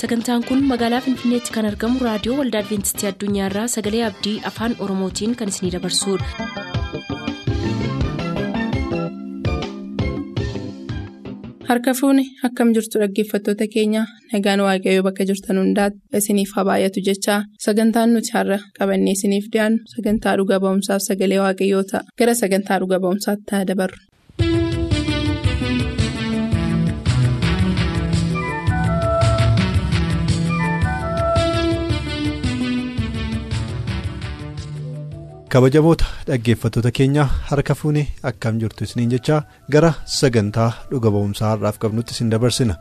[0.00, 5.54] sagantaan kun magaalaa finfinneetti kan argamu raadiyoo waldaa adventistii addunyaarraa sagalee abdii afaan oromootiin kan
[5.54, 7.28] isinidabarsudha.
[11.70, 17.40] harka fuuni akkam jirtu dhaggeeffattoota keenya nagaan waaqayyoo bakka jirtan hundaati isiniif haa baay'atu jechaa
[17.66, 22.98] sagantaan nuti har'a qabannee isiniif dhiyaannu sagantaa dhuga ba'umsaaf sagalee waaqayyoo ta'a gara sagantaa dhuga
[23.04, 23.98] ba'umsaatti haa dabarru.
[35.52, 39.40] Kabajamoota dhaggeeffattoota keenya harka fuunee akkam jirtu isiniin jechaa
[39.74, 42.76] gara sagantaa dhuga ba'umsaa har'aaf qabnutti isin dabarsina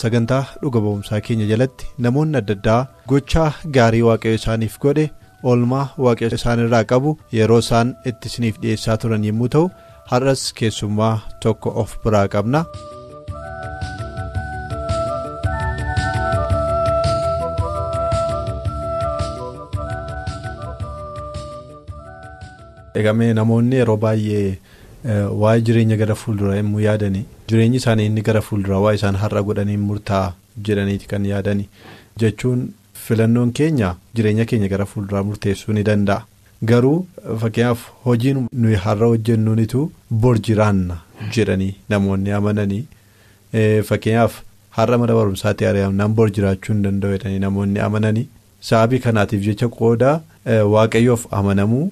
[0.00, 2.80] sagantaa dhuga ba'umsaa keenya jalatti namoonni adda addaa
[3.12, 5.06] gochaa gaarii waaqayyo isaaniif godhe
[5.52, 9.70] oolmaa waaqayyo isaanirraa qabu yeroo isaan itti isiniif dhiyeessaa turan yommuu ta'u
[10.12, 12.64] har'as keessummaa tokko of biraa qabna.
[23.00, 24.58] Eegamee namoonni yeroo baay'ee
[25.42, 29.76] waa'ee jireenya gara fuulduraa yommuu yaadanii jireenyi isaanii inni gara fuulduraa waa'ee isaan har'a godhanii
[29.88, 30.32] murtaa'a
[30.68, 31.68] jedhaniiti kan yaadanii
[32.22, 32.62] jechuun
[33.06, 36.22] filannoon keenya jireenya keenya gara fuulduraa murteessuu ni danda'a.
[36.70, 37.06] Garuu
[37.40, 39.80] fakkeenyaaf hojiin nuyi har'a hojjennuunitu
[40.22, 40.96] bor jiraanna
[41.36, 42.84] jedhanii namoonni amananii.
[43.88, 44.38] Fakkeenyaaf
[44.78, 48.26] har'a mana barumsaatti ari'amnaan bor jiraachuu hin danda'u jedhanii namoonni amananii.
[48.60, 50.14] Sababii kanaatiif jecha qooda
[50.74, 51.90] waaqayyoof amanamuu.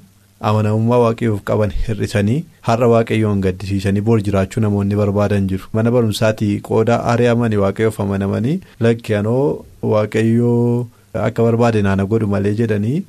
[0.51, 6.97] Amanamummaa waaqayyoof qaban hir'isanii har'a waaqayyoon gaddisiisanii bor jiraachuu namoonni barbaadan jiru mana barumsaatii qooda
[7.12, 8.55] ari'amanii waaqayyoof amanamanii
[8.87, 9.45] lakkianoo
[9.93, 10.87] waaqayyoo
[11.27, 13.03] akka barbaade naana godhu malee jedhanii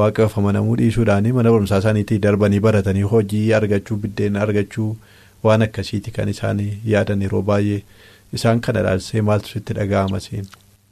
[0.00, 4.90] waaqayyoof amanamuu dhiisuudhaan mana barumsaa isaaniitii darbanii baratanii hojii argachuu biddeen argachuu
[5.48, 6.60] waan akkasiiti kan isaan
[6.92, 7.80] yaadan yeroo baay'ee
[8.38, 10.46] isaan kana ilaalchisee maaltu sitti dhaga'ama siin.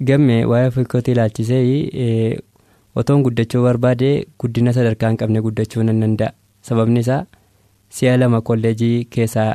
[0.08, 2.38] gamme waa'ee fiikooti ilaalchisee.
[2.96, 4.08] Otoon guddachuu barbaade
[4.40, 6.32] guddina sadarkaa hin qabne guddachuu nan danda'a.
[6.62, 7.24] Sababni isaa
[7.90, 9.52] si'a lama kolleejii keessaa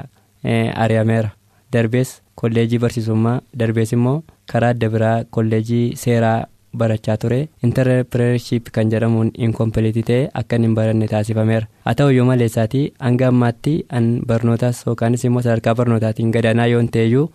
[0.86, 1.30] ari'ameera.
[1.74, 6.46] Darbees kolleejii barsiisummaa darbees immoo karaa adda biraa kolleejii seeraa
[6.82, 7.40] barachaa ture.
[7.64, 11.68] Intarpreershiip kan jedhamuun inkompiliitii ta'e akka hin baranne taasifameera.
[11.86, 17.30] Haa ta'uyyuu maleessaatii hanga ammaatti an barnootaas yookaanis immoo sadarkaa barnootaatiin gadaanaa yoon ta'eyyuu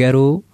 [0.00, 0.44] garuu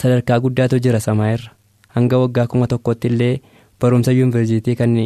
[0.00, 1.52] sadarkaa guddaatu jira samaa'irra
[1.98, 3.34] hanga waggaa kuma tokkotti illee.
[3.84, 4.98] Barumsa yuunivarsiitii kan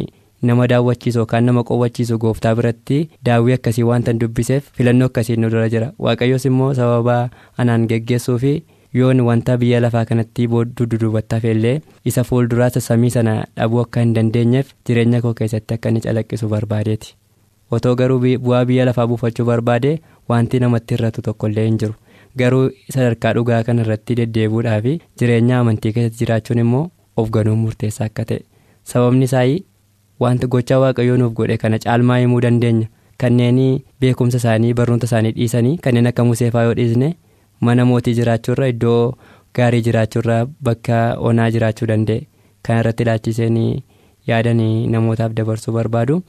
[0.49, 2.97] nama daawwachiisu yookaan nama qowwachiisu gooftaa biratti
[3.29, 5.87] daawwii akkasii wanta dubbiseef filannoo akkasiin nu dura jira.
[5.99, 8.51] Waaqayyoos immoo sababa anaan geggeessuu fi
[8.99, 11.73] yoon wanta biyya lafaa kanatti boodduu dudubattaaf illee
[12.11, 17.15] isa fuulduraasa samii sana dhabuu akka hin dandeenyeef jireenya koo keessatti akka inni calaqqisu barbaadeeti.
[17.71, 19.91] Otoo garuu bu'aa biyya lafaa buufachuu barbaade
[20.29, 21.93] wanti namatti hir'atu tokkollee hin jiru.
[22.39, 26.85] Garuu sadarkaa dhugaa kana irratti deddeebuudhaa fi jireenya amantii keessatti jiraachuun immoo
[27.17, 28.41] of ganuun murteessaa akka ta'e.
[28.91, 29.47] Sababni isaa
[30.23, 32.87] wanta gochaa waaqayyoo nuuf godhe kana caalmaa himuu dandeenya.
[33.21, 33.59] Kanneen
[34.01, 37.09] beekumsa isaanii barnoota isaanii dhiisanii kanneen akka museefaa yoo dhiisne
[37.67, 39.13] mana mootii jiraachuurra iddoo
[39.55, 42.21] gaarii jiraachuurra bakka onaa jiraachuu danda'e
[42.67, 43.57] kan irratti ilaalchiseen
[44.27, 46.21] yaadanii namootaaf dabarsuu barbaadu.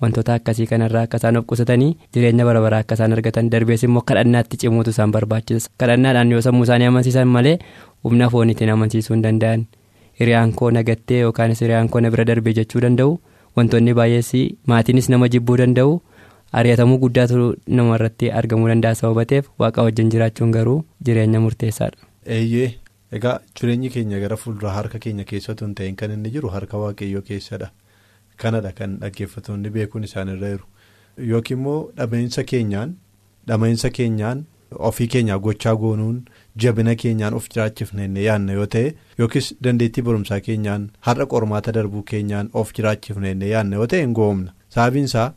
[0.00, 4.02] Wantoota akkasii kanarraa akka isaan of qusatanii jireenya bara baraa akka isaan argatan darbees immoo
[4.10, 5.70] kadhannaatti cimuutu isaan barbaachisa.
[5.78, 7.58] Kadhannaadhaan yoo sammuu isaanii amansiisan malee
[8.04, 9.64] humna fooniitiin amansiisuu hin danda'an.
[10.20, 13.18] Hiriyaan koo nagattee yookaanis hiriyaan koo na bira darbee jechuu danda'u
[13.58, 14.30] wantoonni baay'ees
[14.72, 15.94] maatiinis nama jibbuu danda'u
[16.60, 20.78] ari'atamuu guddaatu nama irratti argamuu danda'a sababa ta'eef waaqa wajjin jiraachuun garuu
[21.08, 21.98] jireenya murteessaadha.
[22.36, 22.70] eeyyee
[23.18, 27.22] egaa jireenyi keenya gara fuulduraa harka keenya keessattuu hin ta'in kan inni jiru harka waaqayyoo
[27.30, 27.70] keessadha
[28.44, 30.66] kanadha kan dhaggeeffattoonni beekuun isaanirra jiru
[31.32, 32.94] yookiin immoo dhama'insa keenyaan
[33.48, 34.44] dhama'insa keenyaan.
[34.88, 36.16] ofii keenyaa gochaa goonuun
[36.64, 42.50] jabina keenyaan of jiraachifne yaanna yoo ta'e yookiis dandeettii barumsaa keenyaan har'a qormaata darbuu keenyaan
[42.60, 44.52] of jiraachifne yaanna yoo ta'e hin goomna.
[44.74, 45.32] Sababiinsaa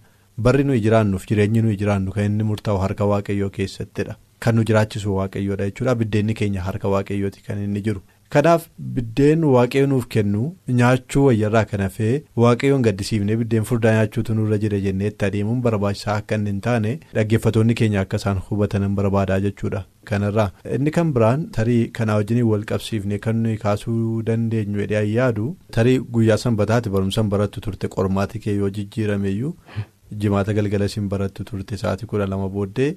[0.48, 5.16] barri nuyi jiraannuuf jireenyi nuyi jiraannu kan inni murtaa'u harka waaqayyoo keessattidha kan nu jiraachisu
[5.16, 5.96] waaqayyoodha jechuudha.
[5.96, 8.02] Biddeenni keenya harka waaqayyooti kan inni jiru
[8.36, 8.66] kanaaf
[8.96, 10.42] biddeen waaqayyo nuuf kennu
[10.80, 12.12] nyaachuu wayyarraa kan hafee
[12.44, 16.92] waaqayyoon gaddisiifnee biddeen furdaa nyaachuutu nurra jira jennee itti adeemuun barbaachisaa akka inni hin taane
[17.18, 19.84] dhaggeeffatoonni keenya akka isaan hubatanan barbaadaa jechuudha
[20.14, 20.48] kanarraa
[20.80, 26.00] inni kan biraan tarii kanaa wajjin wal qabsiifne kan nuyi kaasuu dandeenyu jedhee yaadu tarii
[26.18, 29.56] guyyaa sanbataati barumsaan barattu turte qormaati kee yoo jijjiirameyyuu
[30.24, 32.92] jimaata galgala siin barattu turte sa'aatii kudha lama booddee.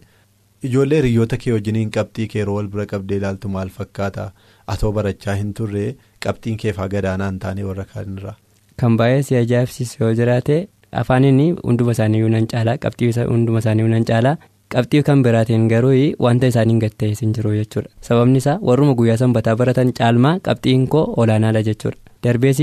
[0.67, 4.26] ijoollee hiriyoota kee wajjiniin qabxii kee yeroo wal bira qabdee ilaaltu maal fakkaata
[4.75, 5.85] atoo barachaa hin turre
[6.26, 8.37] qabxiin kee faa gadaanaa hin taane warra kaanirraa.
[8.81, 10.56] kan baay'ee si ajaa'ibsiisu yoo jiraate
[11.00, 14.37] afaaniin hunduma isaanii nan caalaa qabxii hunduma isaanii nan caalaa
[14.75, 19.56] qabxii kan biraatiin garuu wanta isaaniin gatta'es hin jiru jechuudha sababni isaa warruma guyyaa sanbataa
[19.62, 22.61] baratan caalmaa qabxiin koo olaanaadha jechuudha darbees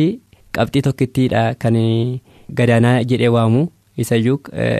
[0.57, 1.75] qabxii tokkittiidha kan
[2.59, 3.61] gadaanaa jedhee waamu
[4.03, 4.37] isayyuu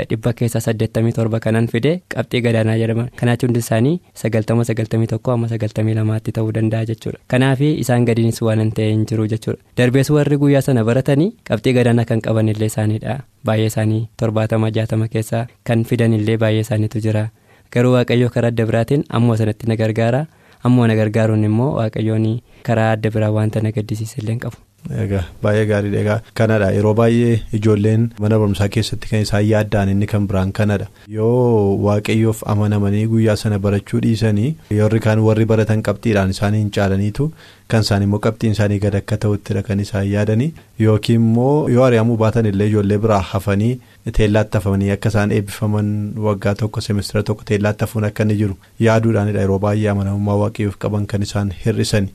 [0.10, 3.06] dhibba keessaa saddeettamii torba kanan fide qabxii gadaanaa jedhama.
[3.22, 7.20] Kanaachi hundi isaanii sagaltama sagaltamii tokko amma sagaltamii lamaatti ta'uu danda'a jechuudha.
[7.28, 9.62] Kanaaf isaan gadiinis waan hin ta'e hin jiru jechuudha.
[9.78, 13.20] Darbees warri guyyaa sana baratanii qabxii gadaanaa kan qaban illee isaaniidha.
[13.46, 17.28] Baay'ee isaanii torbaatama jaatama keessaa kan fidan illee baay'ee isaaniitu jira.
[17.74, 20.26] Garuu waaqayyoo karaa adda biraatiin ammoo sanatti na gargaara.
[20.68, 22.26] Ammoo na gargaaruun immoo waaqayyoon
[22.70, 24.58] karaa adda biraa wanta na gaddisiise illee hin qabu.
[25.04, 26.00] Egaa baay'ee gaariidha.
[26.02, 30.88] Egaa kanadha yeroo baay'ee ijoolleen mana barumsaa keessatti kan isaan yaaddaan inni kan biraan kanadha
[31.18, 37.28] yoo waaqayyoof amanamanii guyyaa sana barachuu dhiisanii yoorri kaan warri baratan qabxiidhaan isaanii hin caalaniitu
[37.74, 40.50] kan isaan immoo qabxiin isaanii gad akka ta'uttidha kan isaan yaadanii
[40.86, 43.74] yookiin immoo yoo ari'amuu baatan illee ijoollee biraa hafanii
[44.18, 45.90] teellaatti hafanii akka isaan eebbifaman
[46.28, 48.56] waggaa tokko semestira tokko teellaatti hafuun akka inni jiru
[48.88, 52.10] yaaduudhaanidha yeroo baay'ee amanamummaa waaqayyoof qaban kan isaan hir'isani.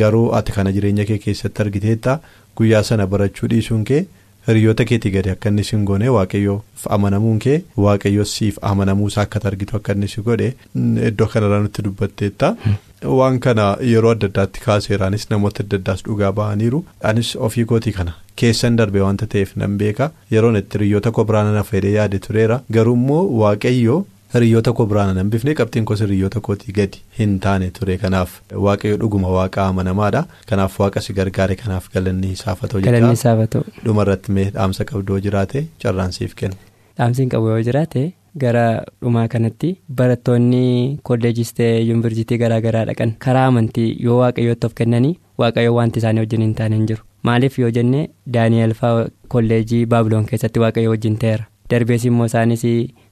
[0.00, 2.18] garuu ati kana jireenya kee keessatti argiteetta
[2.56, 4.00] guyyaa sana barachuu dhiisuun kee
[4.48, 9.76] hiriyoota keetii gadi akka inni si goone waaqayyoof amanamuun kee waaqayyoo siif amanamuusaa akka argitu
[9.78, 10.48] akka inni si godhe
[11.10, 12.56] iddoo kanarraa nutti dubbatteetta.
[13.18, 18.12] waan kana yeroo adda addaatti kaaseeraanis namoota adda addaas dhugaa ba'aniiru anis ofii kootii kana
[18.40, 20.10] keessan darbe wanta ta'eef nan beeka.
[20.30, 22.60] Yeroon itti hiriyoota koo biraan na fayyadee yaade tureera.
[22.78, 24.00] Garuu immoo waaqayyoo.
[24.34, 25.52] hiriyoota koo biraan nan bifne.
[25.58, 27.96] Qabxiin koos hiriyoota kootii gadi hin taane ture.
[28.04, 28.32] Kanaaf
[28.66, 30.24] waaqayyo dhuguma waaqa amanamaadha.
[30.50, 36.34] Kanaaf waaqa si gargaare kanaaf galanni isaaf haa ta'u dhumarratti mee dhaamsa qabdoo jiraate carraansiif
[36.42, 36.56] kenna.
[36.98, 38.02] dhaamsiin qabu yoo jiraate
[38.42, 38.66] gara
[39.02, 39.70] dhumaa kanatti
[40.00, 46.20] barattoonni kolleejis ta'ee yuunivarsiitii garaagaraa dhaqan karaa amantii yoo waaqayyootti of kennanii waaqayyo wanti isaanii
[46.24, 48.00] wajjin hin taane hin jiru maaliif yoo jenne
[48.36, 51.44] daani'el fa'aa kolleejii baabiloon keessatti waaqayyo wajjin ta'eera.
[51.70, 52.62] darbees immoo isaanis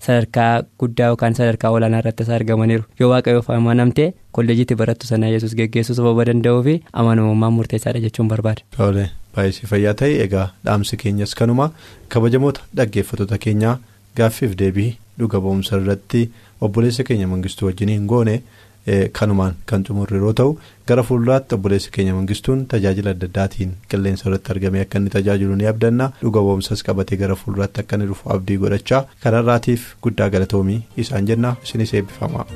[0.06, 4.04] sadarkaa guddaa yookaan sadarkaa olaanaa irratti isa argamaniiru yoo waaqayyoof amanamte
[4.38, 8.60] kolleejiitti barattu sana yesus geggeessuu sababa danda'uu fi amanamummaan murteessaadha jechuun barbaada.
[9.36, 11.70] Baay'ee fayyaa ta'e egaa dhaamsi keenyas kanuma
[12.14, 13.78] kabajamoota dhaggeeffattoota keenyaa
[14.20, 16.22] gaaffiif deebii dhuga ba'umsa irratti
[16.66, 18.34] obboleessa keenya mangistuu wajjin hin goone
[18.86, 20.54] Eh, kanumaan kan xumurre yeroo ta'u
[20.90, 25.68] gara fuulduraatti obboleessi keenya mangistuun tajaajila adda addaatiin qilleensa irratti argamee akka inni tajaajilu ni
[25.72, 31.30] abdanna dhuga boomsas qabatee gara fuulduraatti akka inni dhufu abdii godhachaa kanarraatiif guddaa galatoomii isaan
[31.32, 32.46] jenna isinis eebbifama.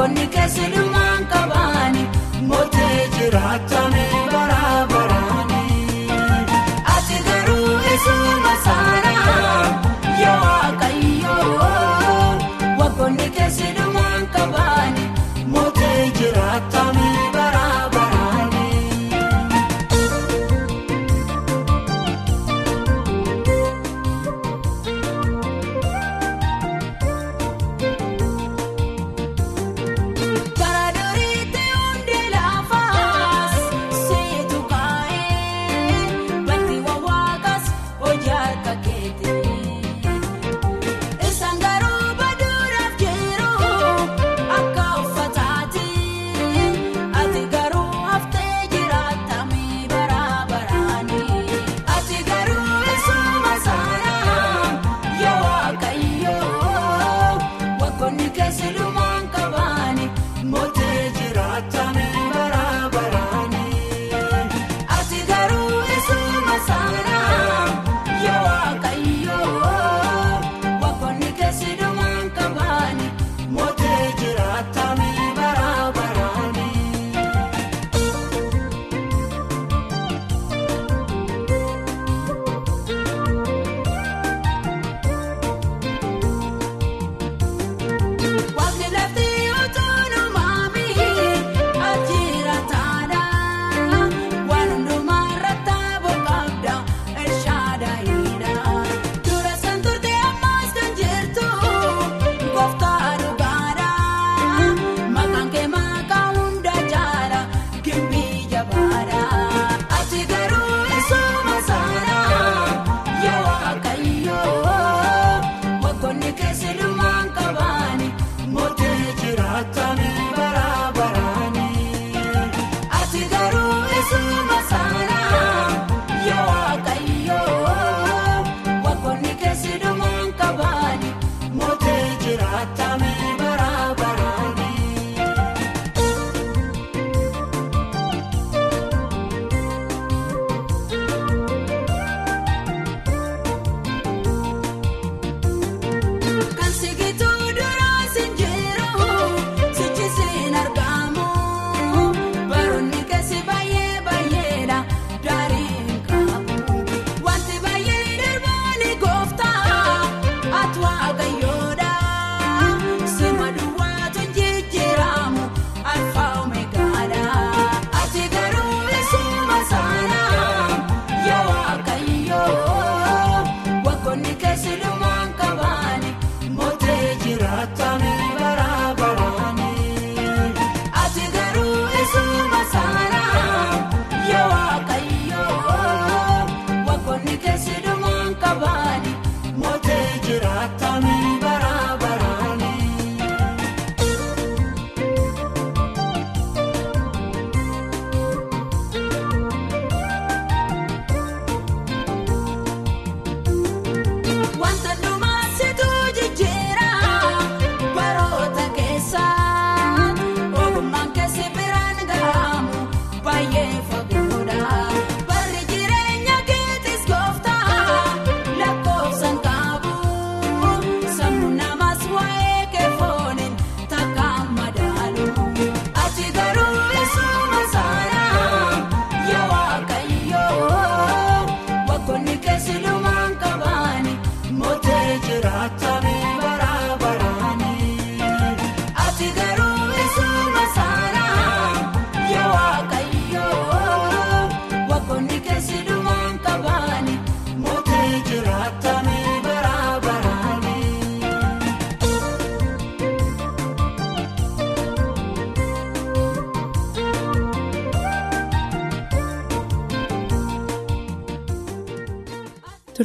[0.00, 2.04] Konni keessi dhimma qabaani
[2.50, 3.79] mootee jiraata.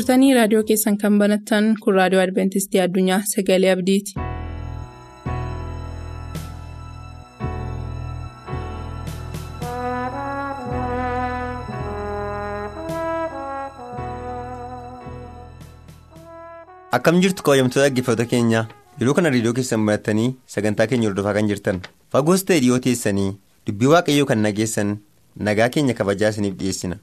[0.05, 4.17] Turtanii raadiyoo keessan kan banattan kun raadiyoo adventistii addunyaa sagalee abdiiti.
[16.97, 18.61] akkam jirtu kaawwamtoota dhaggeeffattoota keenya
[18.99, 21.81] yeroo kana raadiyoo keessan banattanii sagantaa keenya hordofaa kan jirtan.
[22.11, 23.31] Fagoos ta'e dhiyoo teessanii
[23.67, 24.97] dubbii waaqayyoo kan nageessan
[25.47, 26.97] nagaa keenya kabajaa isiniif dhiyeessina.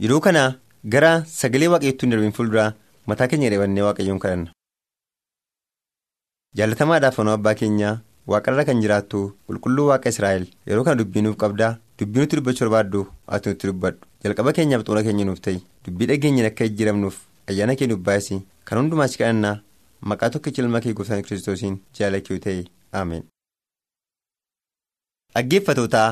[0.00, 0.44] Yeroo kana
[0.92, 2.70] gara sagalee waaqayyootti hin darbin fuulduraa
[3.12, 4.50] mataa keenya dhabannee waaqayyoon kadhanna.
[6.58, 7.94] jaalatamaadhaaf fanoo abbaa keenyaa
[8.32, 13.02] waaqarra kan jiraattu qulqulluu waaqa israa'el yeroo kana dubbii nuuf qabdaa dubbii nutti dubbachuu barbaaddu
[13.36, 17.16] ati nutti dubbadhu jalqaba keenyaaf xumura keenya nuuf ta'i dubbii dhageenyaan akka jijjiiramnuuf
[17.52, 18.38] ayyaana kee nuuf baay'isi
[18.70, 19.56] kan hundumaas kadhannaa
[20.12, 22.64] maqaa tokkicha ilma kee gooftaan kiristoosiin jaalachuu ta'e
[23.02, 23.24] ameen.
[25.34, 26.08] dhaggeeffatootaa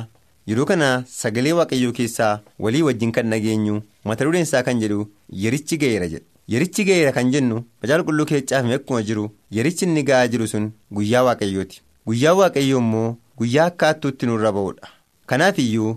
[0.51, 2.35] yeroo kana sagalee waaqayyoo keessaa
[2.67, 3.81] walii wajjin kan dhageenyu
[4.11, 5.07] mata dureen isaa kan jedhu
[5.45, 6.25] yerichi ga'eera jedha.
[6.53, 9.27] Yerichi ga'eera kan jennu macaafa qulqulluu keessaafime akkuma jiru
[9.59, 11.81] yerichi inni ga'aa jiru sun guyyaa waaqayyooti.
[12.07, 14.89] Guyyaa waaqayyoo immoo guyyaa akka hattuutti nurra ba'uudha.
[15.27, 15.93] Kanaaf iyyuu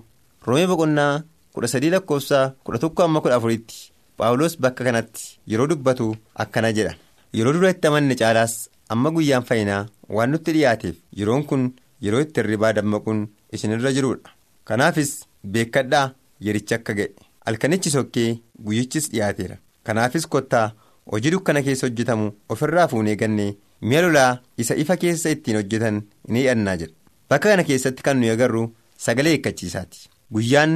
[0.47, 1.23] roomee boqonnaa
[1.53, 6.93] kudha sadii lakkoofsa kudha tokko amma kudha afuritti paawulos bakka kanatti yeroo dubbatu akkana jedha.
[7.37, 8.53] Yeroo dura itti amanne caalaas
[8.93, 9.85] amma guyyaan fayyinaa
[10.15, 11.63] waan nutti dhiyaateef yeroon kun
[12.05, 13.25] yeroo itti hirribaa dammaquun
[13.59, 14.29] isinirra jirudha
[14.69, 15.11] kanaafis
[15.53, 16.07] beekadhaa
[16.47, 17.11] yerichi akka ga'e.
[17.45, 20.71] Halkanichi sokkee guyyichis dhiyaateera kanaafis kottaa
[21.11, 24.31] hojii dukkana keessa hojjetamu ofirraa fuunee gannee mi'a lolaa
[24.63, 26.93] isa ifa keessa ittiin hojjetan ni hidhannaa jedha
[27.29, 28.63] bakka kana keessatti kan nuyi agarru
[29.05, 30.09] sagalee eekkachiisaati.
[30.33, 30.73] Guyyaan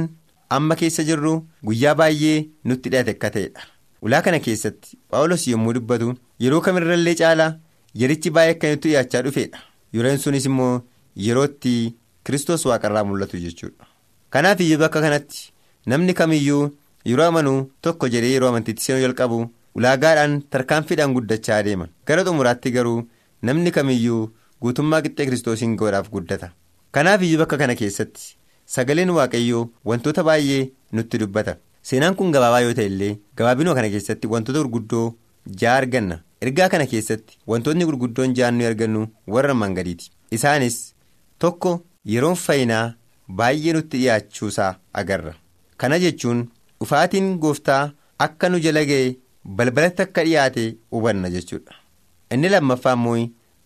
[0.56, 1.32] amma keessa jirru
[1.66, 3.66] guyyaa baay'ee nutti dhiyaate akka ta'edha
[4.08, 7.50] ulaa kana keessatti paawulos yommuu dubbatu yeroo kamirrallee caalaa
[8.02, 9.58] yerichi baay'ee akka nutti dhiyaachaa dhufedha
[9.98, 10.72] yeroon sunis immoo
[11.26, 11.74] yerootti
[12.24, 13.84] kiristoos waaqarraa mul'atu jechuudha.
[14.30, 15.52] Kanaaf iyyuu bakka kanatti
[15.86, 16.70] namni kamiyyuu
[17.10, 19.38] yeroo amanuu tokko jedhee yeroo amantiitti seenuu jalqabu
[19.78, 22.98] ulaagaadhaan tarkaanfiidhaan guddachaa adeema gara xumuraatti garuu
[23.48, 24.20] namni kamiyyuu
[24.62, 26.50] guutummaa qixxee kiristoosiin ga'uudhaaf guddata.
[26.94, 28.36] Kanaaf iyyuu bakka kana keessatti
[28.76, 31.56] sagaleen waaqayyoo wantoota baay'ee nutti dubbata.
[31.82, 35.06] Seenaan kun gabaabaa yoo ta'e illee gabaabinuma kana keessatti wantoota gurguddoo
[35.60, 36.18] ja'a arganna.
[36.42, 40.76] Ergaa kana keessatti wantoonni gurguddoon nuyi argannu warra mangadiiti isaanis
[41.38, 41.72] tokko
[42.04, 42.92] yeroon fayyinaa
[43.38, 45.34] baay'ee nutti dhiyaachuusaa agarra.
[45.76, 46.46] Kana jechuun
[46.80, 49.16] dhufaatiin gooftaa akka nu jala ga'e
[49.56, 51.74] balbalatti akka dhiyaate hubanna jechuudha.
[52.32, 53.16] Inni lammaffaa immoo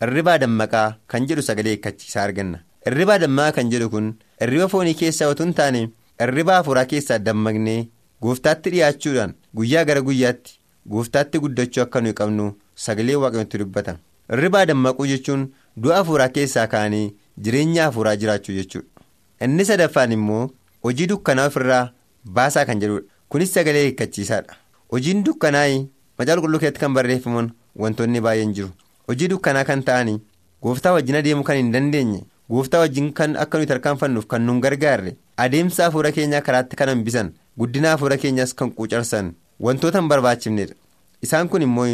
[0.03, 2.59] irribaa dammaqaa kan jedhu sagalee eekkachiisaa arganna.
[2.87, 4.13] Irribaa dammaqaa kan jedhu kun
[4.47, 5.89] irriba foonii keessaa otoo hin taane
[6.27, 7.81] irribaa hafuuraa keessaa dammaqnee
[8.23, 10.59] gooftaatti dhiyaachuudhaan guyyaa gara guyyaatti
[10.91, 12.51] gooftaatti guddachuu akka nuyi qabnu
[12.87, 13.97] sagalee waaqayyootti dubbata.
[14.33, 15.49] Irribaa dammaquu jechuun
[15.83, 18.89] du'a hafuuraa keessaa ka'anii jireenya hafuuraa jiraachuu jechuudha.
[19.41, 20.51] Inni sadaffaan immoo
[20.83, 21.91] hojii dukkanaa ofirraa
[22.25, 23.07] baasaa kan jedhudha.
[23.29, 24.55] Kunis sagalee eekkachiisaadha
[24.93, 25.67] hojiin dukkanaa
[26.19, 28.71] macaafa qulqulluu keessatti kan barreeffaman wantoonni baay'een jiru.
[29.09, 30.21] Hojii dukkanaa kan ta'anii
[30.63, 35.17] gooftaa wajjin adeemuu kan hin dandeenye gooftaa wajjin kan akka nuyi tarkaanfannuuf kan nun gargaarre
[35.37, 40.75] adeemsa hafuura keenyaa karaatti kan hambisan guddina hafuura keenyaas kan quucarsan wantoota hin barbaachifnedha
[41.23, 41.89] isaan kun immoo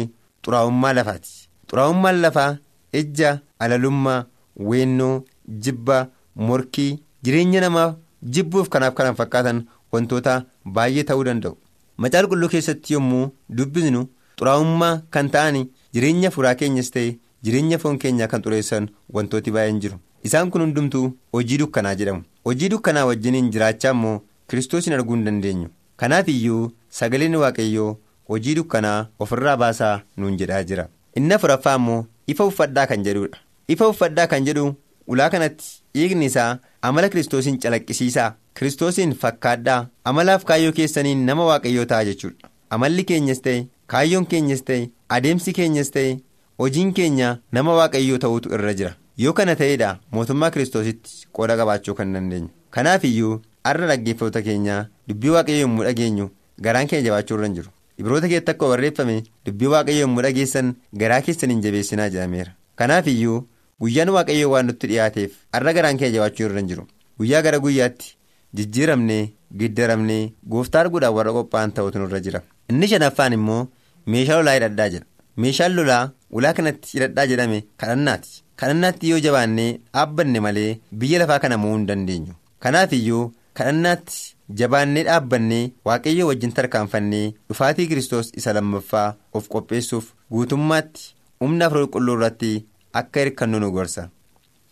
[0.45, 1.29] xuraa'ummaa lafaati.
[1.71, 2.57] Xuraa'ummaan lafaa
[2.93, 4.25] ejja alalummaa
[4.69, 5.23] weennoo
[5.65, 11.57] jibba morkii jireenya namaaf jibbuuf kanaaf kanan fakkaatan wantoota baay'ee ta'uu danda'u.
[11.97, 13.25] Macaafa qulqulluu keessatti yommuu
[13.57, 14.05] dubbisnu
[14.39, 15.57] xuraa'ummaa kan ta'an
[15.93, 19.97] jireenya hafuuraa keenyas ta'e jireenya foon keenyaa kan xureessan wantooti baay'een jiru.
[20.23, 22.23] Isaan kun hundumtuu hojii dukkanaa jedhamu.
[22.45, 25.67] Hojii dukkanaa wajjiniin jiraachaa immoo kiristoosin arguu hin dandeenyu.
[25.97, 27.97] Kanaaf iyyuu sagaleen waaqayyoo
[28.29, 30.87] hojii dukkanaa ofirraa baasaa nuun jedhaa jira.
[31.15, 33.37] Inni afuraffaa immoo ifa uffadhaa kan jedhudha.
[33.67, 34.75] Ifa uffadhaa kan jedhu
[35.13, 35.65] ulaa kanatti
[35.95, 36.49] dhiigni isaa
[36.89, 39.79] amala kiristoosiin calaqqisiisaa kiristoosiin fakkaadhaa
[40.11, 42.49] amalaaf kaayyoo keessaniin nama waaqayyoo ta'a jechuudha.
[42.69, 46.17] Amalli keenyas ta'e kaayyoon keenyas ta'e adeemsi keenyas ta'e
[46.63, 48.93] hojiin keenya nama waaqayyoo ta'uutu irra jira.
[49.17, 55.29] Yoo kana ta'eedha mootummaa kiristoositti qooda qabaachuu kan dandeenyu kanaaf iyyuu har'a dhaggeeffattoota keenyaa dubbii
[55.35, 56.29] waaqayyoo yommuu dhageenyu
[56.67, 57.69] garaan keenya jabaachuu irra jiru.
[57.99, 62.51] Ibroota keessatti akka barreeffame dubbii waaqayyoo yommuu dhageessan garaa keessaniin jabeessinaa jedhameera.
[62.75, 63.43] Kanaaf iyyuu
[63.81, 66.87] guyyaan waaqayyoo waan nutti dhiyaateef har'a garaan keenya jabaachuu irra jiru.
[67.19, 68.15] Guyyaa gara guyyaatti
[68.57, 69.23] jijjiiramnee
[69.59, 70.23] giddaramnee
[70.53, 72.41] gooftaa arguudhaaf warra qophaa'an ta'utu nurra jira.
[72.69, 73.67] Inni shanaffaan immoo
[74.13, 75.05] meeshaa lolaa hidhadhaa jedha
[75.45, 76.03] meeshaan lolaa
[76.39, 78.43] ulaa kanatti hidhadhaa jedhame kadhannaati.
[78.61, 82.33] Kadhannaatti yoo jabaannee dhaabbanne malee biyya lafaa kana mo'uu hin dandeenyu.
[82.63, 83.23] Kanaaf iyyuu
[83.59, 89.07] kadhannaatti jabaannee dhaabbannee waaqayyoo wajjin tarkaanfannee dhufaatii kiristoos isa lammaffaa
[89.39, 91.13] of qopheessuuf guutummaatti
[91.45, 92.51] humna afur qulqulluu irratti
[92.93, 94.09] akka hirkannu nu gorsa.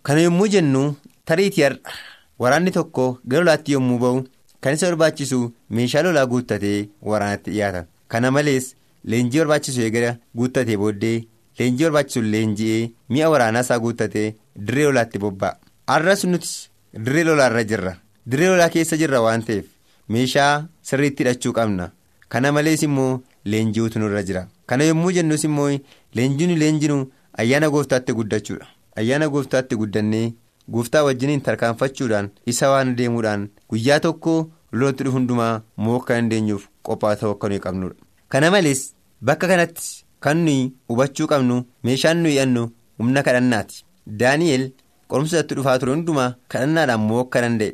[0.03, 0.95] Kana yommuu jennu
[1.25, 1.93] tariitii har'a
[2.39, 4.23] waraanni tokko gara lolaatti yommuu ba'u
[4.61, 7.85] kan isa barbaachisu meeshaa lolaa guuttatee waraanatti dhiyaata.
[8.07, 11.17] Kana malees leenjii barbaachisu eegala guuttatee booddee
[11.59, 14.35] leenjii barbaachisu leenji'ee mi'a waraanaa isaa guuttatee
[14.67, 15.57] dirree lolaatti bobba'a.
[15.87, 16.69] Har'as nuti
[17.05, 17.95] dirree lolaarra jirra.
[18.29, 19.65] Dirree lolaa keessa jirra waan ta'eef
[20.09, 21.91] meeshaa sirriitti hidhachuu qabna.
[22.29, 24.47] Kana malees immoo leenji'uutu nurra jira.
[24.67, 25.69] Kana yommuu jennus immoo
[26.15, 26.97] leenjiin leenjinu
[27.41, 28.65] ayyaana gooftaatti guddachuudha.
[28.99, 30.33] Ayyaana gooftaatti guddannee
[30.73, 34.33] gooftaa wajjiniin tarkaanfachuudhaan isa waan deemuudhaan guyyaa tokko
[34.71, 37.95] lolatti dhufu hundumaa mo'uu akka dandeenyuuf qophaa ta'uu akka nuyi qabnudha
[38.33, 38.81] kana malees
[39.29, 39.87] bakka kanatti
[40.25, 42.63] kan nuyi hubachuu qabnu meeshaan nuyi hidhannu
[42.99, 43.83] humna kadhannaati.
[44.19, 44.65] Daani'el
[45.11, 47.71] qorumsatti dhufaa ture hundumaa kadhannaadhaan mo'uu akka danda'e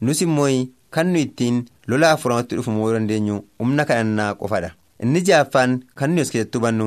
[0.00, 0.48] nus immoo
[0.94, 1.56] kan nuyi ittiin
[1.90, 4.70] lola afuramatti dhufu mo'uu dandeenyu humna kadhannaa qofadha
[5.06, 6.86] inni ja'affaan kan nuyi as keessatti hubannu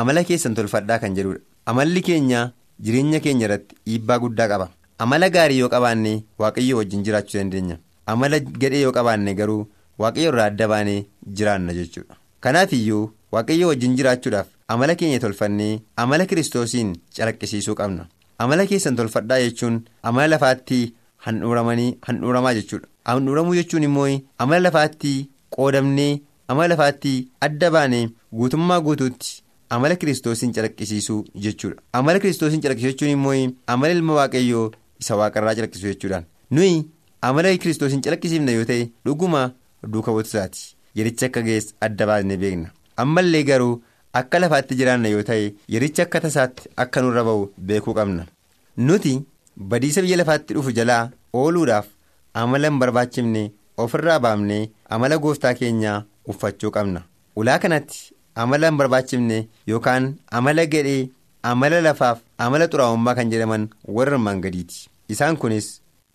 [0.00, 2.40] amala keessan tolfadhaa kan jedhudha amalli keenya
[2.80, 4.68] jireenya keenya irratti dhiibbaa guddaa qaba.
[4.98, 7.78] Amala gaarii yoo qabaanne waaqayyo wajjin jiraachuu dandeenya.
[8.06, 9.66] Amala gadhee yoo qabaanne garuu
[9.98, 12.16] waaqayyo irraa adda baanee jiraanna jechuudha.
[12.40, 18.06] Kanaaf iyyuu waaqayyo wajjin jiraachuudhaaf amala keenya tolfannee amala kiristoosiin calaqqisiisuu qabna.
[18.38, 20.94] Amala keessan tolfadhaa jechuun amala lafaatti
[21.26, 22.88] handhuuramaa jechuudha.
[23.04, 25.14] Handhuuramuu jechuun immoo amala lafaatti
[25.56, 29.42] qoodamnee amala lafaatti adda baanee guutummaa guutuutti.
[29.74, 31.80] Amala kiristoosiin calaqqisiisuu jechuudha.
[31.92, 33.34] Amala kiristoosiin calaqqisuu jechuun immoo
[33.74, 34.66] amala ilma waaqayyoo
[35.00, 36.24] isa waaqarraa calaqqisuu jechuudhaan.
[36.50, 36.84] Nuyi
[37.22, 39.42] amala kiristoosiin calaqqisiifna yoo ta'e dhuguma
[39.92, 42.68] duuka buutusaati yericha akka geessu adda baasnee beekna.
[43.02, 43.82] Ammallee garuu
[44.20, 48.26] akka lafaatti jiraanna yoo ta'e yericha akka tasaatti akka nurra ba'u beekuu qabna.
[48.76, 49.14] Nuti
[49.56, 51.02] badiisa biyya lafaatti dhufu jalaa
[51.42, 51.86] ooluudhaaf
[52.42, 53.42] amala hin barbaachifne
[53.84, 54.62] ofirraa baafnee
[54.96, 57.02] amala gooftaa keenyaa uffachuu qabna.
[57.36, 58.13] Ulaa kanatti.
[58.42, 59.38] Amala hin barbaachifne
[59.72, 61.08] yookaan amala gadhee
[61.52, 63.68] amala lafaaf amala xuraa'ummaa kan jedhaman
[63.98, 65.68] warra armaan gadiiti isaan kunis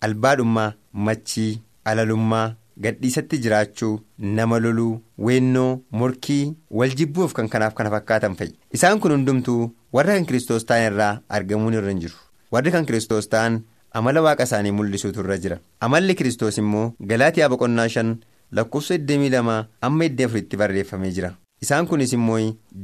[0.08, 0.73] albaadhummaa
[1.08, 1.51] machii
[1.91, 2.45] alalummaa
[2.86, 3.93] gadhiisatti jiraachuu
[4.38, 4.91] nama loluu
[5.27, 6.43] weennoo morkii
[6.82, 8.53] waljibbuuf kan kanaaf kana fakkaatan fa'i.
[8.77, 12.15] Isaan kun hundumtuu warra kan kiristoos ta'an irraa argamuun irra hin jiru.
[12.51, 13.60] Warri kan kiristoos ta'an
[14.01, 15.60] amala waaqa isaanii mul'isuutu irra jira.
[15.82, 18.15] Amalli kiristoos immoo galaatiyaa boqonnaa shan
[18.51, 21.34] lakkoofsa 22 amma 24tti barreeffamee jira.
[21.63, 22.39] Isaan kunis immoo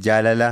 [0.06, 0.48] jaalala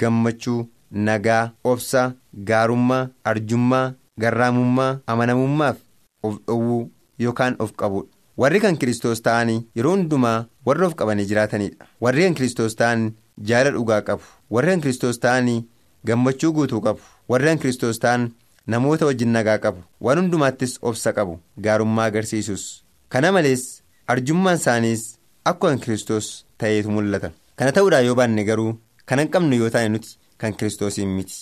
[0.00, 0.60] gammachuu
[1.08, 2.02] nagaa obsa
[2.48, 5.76] gaarummaa arjummaa garraamummaa amanamummaaf
[6.22, 8.08] of dhowwuu yookaan of qabudha.
[8.40, 13.02] Warri kan kiristoos ta'anii yeroo hundumaa warra of qabanii jiraatanidha warri kan kiristoos ta'an
[13.48, 14.22] jaalala dhugaa qabu.
[14.50, 15.64] Warri kan kiristoos ta'anii
[16.06, 17.00] gammachuu guutuu qabu.
[17.28, 18.30] Warri kan kiristoos ta'an
[18.66, 19.82] namoota wajjin nagaa qabu.
[20.00, 21.38] Waan hundumaattis obsa qabu.
[21.60, 22.64] Gaarummaa agarsiisus.
[23.08, 25.02] Kana malees arjummaan isaaniis
[25.44, 27.30] akkuma kiristoos ta'eetu mul'ata.
[27.62, 28.70] Kana ta'uudhaan yoo baanne garuu
[29.06, 31.36] kan hin qabnu yoo taane nuti kan kiristoosiin miti.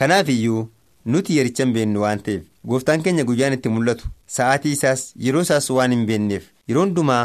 [0.00, 0.60] Kanaaf iyyuu
[1.14, 5.68] nuti yericha hin beennu waan ta'eef gooftaan keenya guyyaan itti mul'atu sa'aatii isaas yeroo isaas
[5.78, 7.20] waan hin beenneef yeroo hundumaa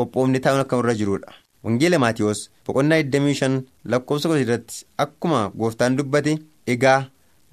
[0.00, 1.34] qophoofne taa'uun akka irra jirudha
[1.68, 3.60] wangeela maatiyoos boqonnaa 25
[3.94, 6.38] lakkoofsa kudha irratti akkuma gooftaan dubbate
[6.76, 7.00] egaa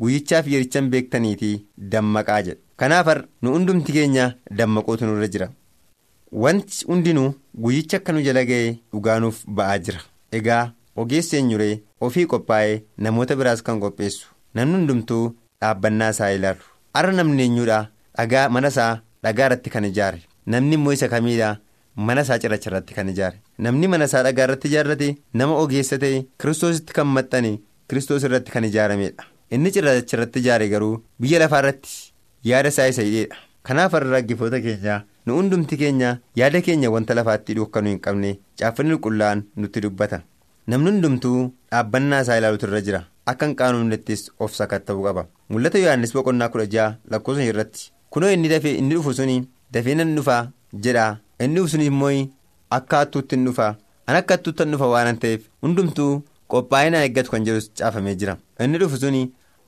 [0.05, 1.53] guyyichaaf yericha hin beektaniitii
[1.95, 3.11] dammaqaa jedha kanaaf
[3.41, 5.49] nu hundumti keenya dammaquutu nurra jira.
[6.43, 7.27] Wanti hundinuu
[7.65, 9.99] guyyicha akka nu jala ga'ee dhugaanuuf ba'aa jira.
[10.39, 10.63] Egaa
[11.03, 14.27] ogeessi eenyuree ofii qophaa'ee namoota biraas kan qopheessu
[14.59, 15.23] namni hundumtuu
[15.61, 16.63] dhaabbannaa isaa ilaalu
[16.99, 17.79] har'a namni eenyuudha
[18.17, 18.91] dhagaa mana isaa
[19.27, 20.21] dhagaa irratti kan ijaare
[20.55, 21.51] namni immoo isa kamiidha
[22.07, 23.37] mana isaa cirracha irratti kan ijaare.
[23.63, 27.51] Namni mana isaa dhagaa irratti ijaarrate nama ogeessa ta'e kiristoositti kan maxxane
[27.89, 29.23] kiristoos irratti kan ijaaramedha
[29.57, 31.91] inni cirrachirratti ijaare garuu biyya lafaarratti
[32.51, 33.35] yaada isaa isa hidheedha.
[33.67, 36.09] Kanaaf har'a dhaggeeffattoota keenya nu hundumti keenya
[36.39, 40.21] yaada keenya wanta lafaatti dhokkanuu hin qabne caaffanni qulqullaa'an nutti dubbata.
[40.67, 41.39] Namni hundumtuu
[41.71, 43.01] dhaabbannaa isaa ilaaluutu irra jira.
[43.31, 45.25] Akka hin qaanofnettis of sakatta'uu qaba.
[45.49, 49.35] Mul'ata Yohaannis boqonnaa kudha ja'a lakkoofsa irratti kunoo inni dafee inni dhufu suni
[49.73, 50.41] dafee nan dhufaa
[50.87, 51.05] jedha
[51.45, 52.11] inni dhufu suni immoo
[52.77, 53.69] akka hattuutti hin dhufaa
[54.07, 56.11] an akka hattuutti hin dhufa waan ta'eef hundumtuu
[56.55, 58.37] qophaa'inaa eeggatu kan jedhu caafamee jira.
[58.65, 59.23] Inni dhufu suni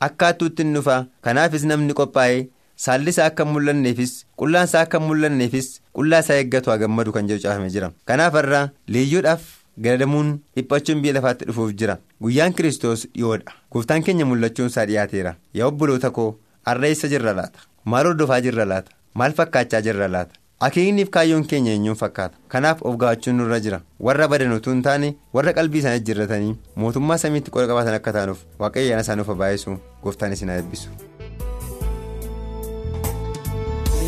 [0.10, 2.41] akka hattuutti hin dhufaa kanaafis namni qophaa'ee
[2.75, 5.67] saalli isaa akka mul'anneefis qullaan isaa akka mul'anneefis
[5.99, 7.91] qullaa isaa eeggatu haa gammadu kan jedhu caafamee jira.
[8.05, 9.41] Kanaaf har'a leeyyoodhaaf.
[9.85, 11.97] galadamuun dhiphachuun biyya lafaatti dhufuuf jira.
[12.23, 13.51] Guyyaan kiristoos dhiyoodha.
[13.71, 16.27] Gooftaan keenya mul'achuun isaa dhiyaateera yaa obboloota koo
[16.69, 17.59] har'a eessa jirra laata?
[17.93, 18.91] Maal hordofaa jirra laata?
[19.13, 20.31] Maal fakkaachaa jirra laata?
[20.67, 22.38] Akeekniif kaayyoon keenya eenyuun fakkaata?
[22.53, 23.81] Kanaaf of gaafachuun nurra jira.
[23.99, 25.09] Warra badan utuu hin taane
[25.39, 29.75] warra qalbii isaanii jirratanii mootummaa samiitti qola qabaatan akka taanuuf waaqayyoon isaan of baay'isu
[30.07, 30.89] gooftaan isin haa eebbisu.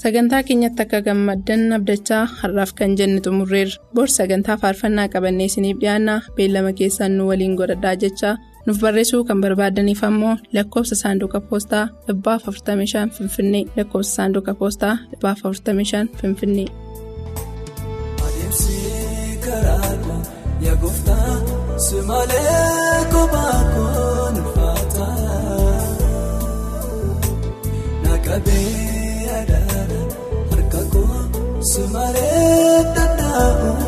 [0.09, 3.77] sagantaa keenyatti akka gammaddan abdachaa har'aaf kan jenne xumurreerra.
[3.94, 8.35] Bor sagantaa faarfannaa qabannee isiniif dhiyaanna beellama keessaan nu waliin godhadhaa jechaa
[8.66, 13.64] nuuf barreessuu kan barbaadaniif ammoo lakkoofsa saanduqa poostaa 45 finfinnee.
[13.77, 16.68] Lakkoofsa saanduqa poostaa 45 finfinnee.
[18.27, 18.79] adeemsi
[32.48, 33.88] simalee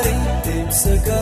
[0.71, 1.20] akka